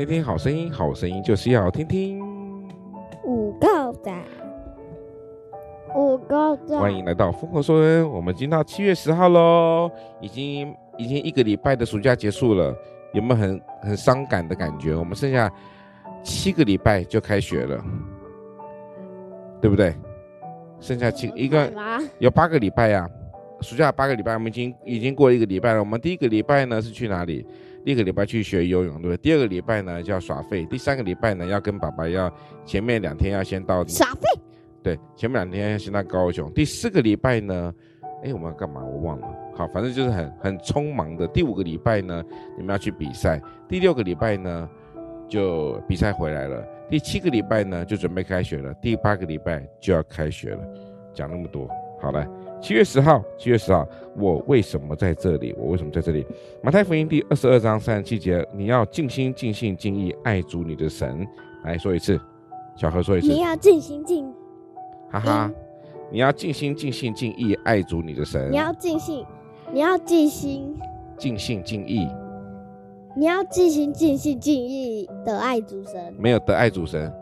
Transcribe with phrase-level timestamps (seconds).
[0.00, 2.18] 听听好声音，好声音就是要听听。
[3.22, 4.24] 五个赞，
[5.94, 6.80] 五个赞。
[6.80, 12.74] 欢迎来到疯狂说恩，我们已经到七月十号喽，已经已经一个礼拜的暑假结束了，
[13.12, 14.94] 有没有很很伤感的感觉？
[14.94, 15.52] 我们剩下
[16.22, 17.84] 七个礼拜就开学了，
[19.60, 19.94] 对不对？
[20.80, 21.70] 剩下七一个
[22.18, 25.78] 有八个礼拜呀、啊，暑假八个礼拜，我们已经已经过了一个礼拜了。
[25.78, 27.46] 我们第一个礼拜呢是去哪里？
[27.84, 29.16] 第一个礼拜去学游泳，对不对？
[29.16, 32.32] 第二个礼拜呢就要耍废，第三个礼拜呢要跟爸爸要
[32.64, 34.40] 前面两天要先到耍废，
[34.82, 36.52] 对，前面两天要先到高雄。
[36.52, 37.72] 第四个礼拜呢，
[38.22, 38.84] 哎，我们要干嘛？
[38.84, 39.28] 我忘了。
[39.54, 41.26] 好，反正就是很很匆忙的。
[41.28, 42.22] 第五个礼拜呢，
[42.56, 43.40] 你们要去比赛。
[43.68, 44.68] 第六个礼拜呢，
[45.28, 46.64] 就比赛回来了。
[46.88, 48.72] 第七个礼拜呢，就准备开学了。
[48.74, 50.62] 第八个礼拜就要开学了。
[51.12, 51.68] 讲那么多，
[52.00, 52.26] 好来。
[52.60, 55.54] 七月十号，七月十号，我为什么在这里？
[55.58, 56.26] 我为什么在这里？
[56.62, 61.26] 马太福音第二十二章三十七节，你要尽心、尽性、尽意爱主你的神。
[61.64, 62.20] 来说一次，
[62.76, 63.28] 小何说一次。
[63.28, 64.30] 你要尽心尽，
[65.10, 65.50] 哈哈，
[66.10, 68.50] 你要尽心、尽性、尽意爱主你的神。
[68.50, 69.24] 你要尽心，
[69.72, 70.76] 你要尽心，
[71.16, 72.06] 尽性尽意。
[73.16, 76.14] 你要尽心、尽性、尽意的爱主神。
[76.18, 77.12] 没有的爱主神，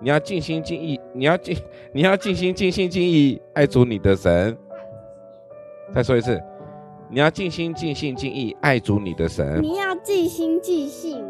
[0.00, 1.56] 你要尽心尽意，你要尽，
[1.92, 4.56] 你要尽心、尽性、尽意爱主你的神。
[5.94, 6.40] 再说一次，
[7.08, 9.60] 你要尽心、尽性、尽意爱主你的神。
[9.62, 11.24] 你要尽心、尽性、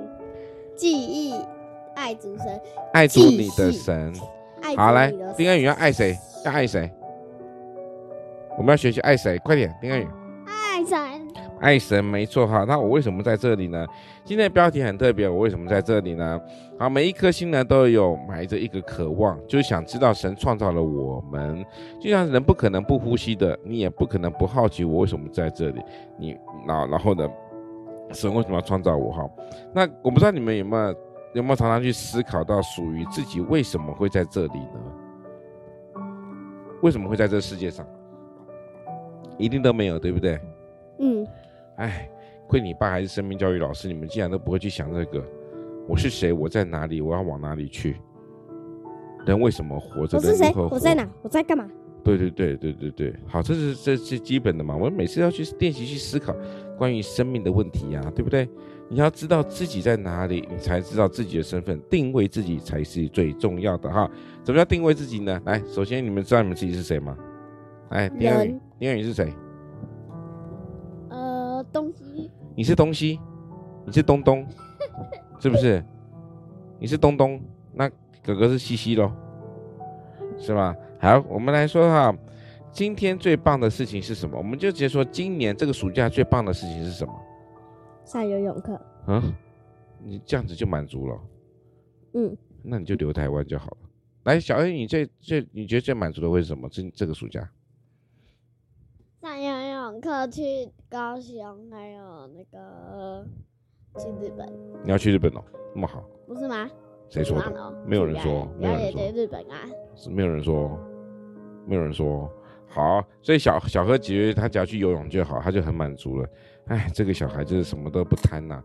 [0.76, 1.34] 尽意
[1.94, 2.60] 爱主神，
[2.92, 4.12] 爱主你的神。
[4.76, 6.16] 好，来，丁安宇要爱谁？
[6.44, 6.90] 要爱谁？
[8.56, 9.38] 我们要学习爱谁？
[9.38, 10.06] 快点，丁安宇。
[11.60, 12.04] 爱神。
[12.04, 13.86] 没错哈，那我为什么在这里呢？
[14.24, 16.40] 今天的标题很特别，我为什么在这里呢？
[16.78, 21.64] 好，每一颗心呢都有埋着一个渴望，就是想知道神创造了我们，
[22.00, 25.82] 就像人不可能不呼吸的，你也不可能不好奇我为什么在这里。
[26.18, 26.36] 你
[26.66, 27.28] 然然后呢，
[28.12, 29.12] 神为什么要创造我？
[29.12, 29.28] 哈，
[29.74, 30.94] 那我不知道你们有没有
[31.34, 36.02] 有没有常常去思考到属于自己为什么会在这里呢？
[36.82, 37.84] 为什么会在这世界上？
[39.36, 40.38] 一定都没有，对不对？
[41.00, 41.26] 嗯。
[41.78, 42.08] 哎，
[42.46, 45.24] 亏你爸还是生命教育老师，你们竟然都不会去想这个。
[45.88, 46.32] 我是谁？
[46.32, 47.00] 我在哪里？
[47.00, 47.96] 我要往哪里去？
[49.24, 50.18] 人为什么活着？
[50.18, 50.52] 我是谁？
[50.54, 51.08] 我在哪？
[51.22, 51.68] 我在干嘛？
[52.04, 54.74] 对对对对对对，好，这是这是基本的嘛。
[54.74, 56.34] 我们每次要去练习去思考
[56.76, 58.48] 关于生命的问题呀、啊，对不对？
[58.88, 64.10] 你要知道自己在哪里，你才知道自己的身份，定位自己才是最重要的哈。
[64.42, 65.40] 怎么叫定位自己呢？
[65.44, 67.16] 来，首先你们知道你们自己是谁吗？
[67.90, 69.32] 哎，第二名，第二你是谁？
[72.56, 73.18] 你是东西，
[73.86, 74.46] 你是东东，
[75.40, 75.84] 是不是？
[76.78, 77.40] 你是东东，
[77.72, 77.88] 那
[78.22, 79.12] 哥哥是西西喽，
[80.38, 80.74] 是吧？
[81.00, 82.16] 好，我们来说哈，
[82.72, 84.36] 今天最棒的事情是什么？
[84.36, 87.12] 我们就直接说，今年这个暑假最棒的事情是什么？
[88.04, 88.74] 上游泳课。
[89.06, 89.22] 啊，
[90.02, 91.20] 你这样子就满足了。
[92.14, 93.76] 嗯，那你就留台湾就好了。
[94.24, 96.68] 来，小 A，你最最你觉得最满足的会是什么？
[96.68, 97.48] 这这个暑假？
[99.68, 103.24] 上游泳课去高雄，还有那个
[103.98, 104.48] 去日本。
[104.82, 105.44] 你要去日本哦？
[105.74, 106.02] 那么好？
[106.26, 106.68] 不是吗？
[107.10, 107.74] 谁说的？
[107.86, 108.48] 没有人说。
[108.58, 109.02] 没有人说。
[109.12, 109.56] 日本啊？
[109.94, 110.78] 是没有人说。
[111.66, 112.30] 没有人说。
[112.66, 116.28] 好，所以小小何觉得他只要去游泳就好，他就很满足了。
[116.68, 118.64] 哎，这个小孩就是什么都不贪呐、啊。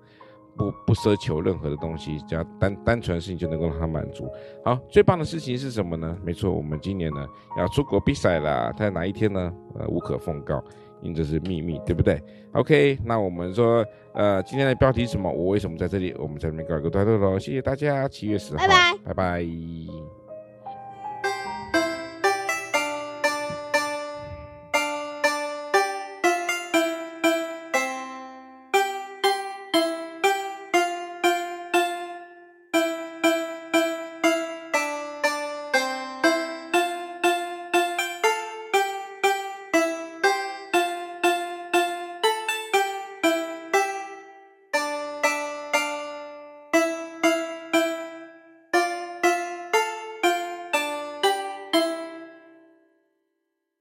[0.56, 4.30] 不不奢求任何的东西，只要单单纯的事情就能够让他满足。
[4.64, 6.16] 好，最棒的事情是什么呢？
[6.24, 7.28] 没错，我们今年呢
[7.58, 9.52] 要出国比赛了，在哪一天呢？
[9.80, 10.64] 呃，无可奉告，
[11.04, 12.20] 因为这是秘密，对不对
[12.54, 15.32] ？OK，那我们说，呃，今天的标题是什么？
[15.32, 16.16] 我为什么在这里？
[16.18, 20.03] 我们在这边告一个段落喽，谢谢大家，七月十号，拜拜，拜拜。